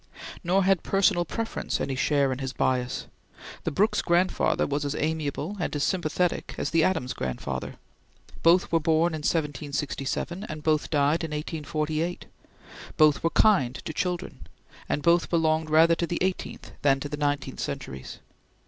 Nor 0.43 0.63
had 0.63 0.81
personal 0.81 1.25
preference 1.25 1.79
any 1.79 1.93
share 1.93 2.31
in 2.31 2.39
his 2.39 2.53
bias. 2.53 3.05
The 3.65 3.71
Brooks 3.71 4.01
grandfather 4.01 4.65
was 4.65 4.83
as 4.83 4.95
amiable 4.95 5.57
and 5.59 5.75
as 5.75 5.83
sympathetic 5.83 6.55
as 6.57 6.71
the 6.71 6.83
Adams 6.83 7.13
grandfather. 7.13 7.75
Both 8.41 8.71
were 8.71 8.79
born 8.79 9.13
in 9.13 9.19
1767, 9.19 10.43
and 10.45 10.63
both 10.63 10.89
died 10.89 11.23
in 11.23 11.29
1848. 11.29 12.25
Both 12.97 13.23
were 13.23 13.29
kind 13.29 13.75
to 13.75 13.93
children, 13.93 14.47
and 14.89 15.03
both 15.03 15.29
belonged 15.29 15.69
rather 15.69 15.93
to 15.93 16.07
the 16.07 16.17
eighteenth 16.21 16.71
than 16.81 16.99
to 16.99 17.07
the 17.07 17.15
nineteenth 17.17 17.59
centuries. 17.59 18.17